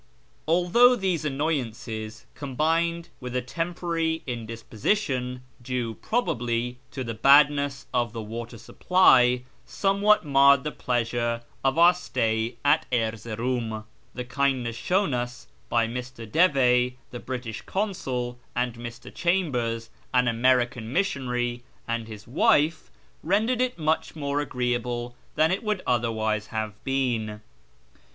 Although 0.47 0.95
these 0.95 1.25
annoyances, 1.25 2.25
combined 2.33 3.09
with 3.19 3.35
a 3.35 3.41
temporary 3.43 4.23
indisposition 4.25 5.43
(due, 5.61 5.93
probably, 5.93 6.79
to 6.89 7.03
the 7.03 7.13
badness 7.13 7.85
of 7.93 8.11
the 8.11 8.21
water 8.23 8.57
supply), 8.57 9.43
somewhat 9.63 10.25
marred 10.25 10.63
the 10.63 10.71
pleasure 10.71 11.43
of 11.63 11.77
our 11.77 11.93
stay 11.93 12.57
in 12.65 12.79
Erzeroum, 12.91 13.83
the 14.15 14.25
kindness 14.25 14.75
shown 14.75 15.13
us 15.13 15.45
by 15.69 15.87
Mr. 15.87 16.25
Devey, 16.25 16.97
the 17.11 17.19
British 17.19 17.61
Consul, 17.61 18.39
and 18.55 18.73
Mr. 18.73 19.13
Chambers, 19.13 19.91
an 20.15 20.27
American 20.27 20.91
missionary, 20.91 21.63
and 21.87 22.07
his 22.07 22.27
wife, 22.27 22.89
rendered 23.21 23.61
it 23.61 23.77
much 23.77 24.15
more 24.15 24.39
agreeable 24.39 25.15
than 25.35 25.51
it 25.51 25.61
would 25.63 25.83
otherwise 25.85 26.47
have 26.47 26.83
been. 26.83 27.41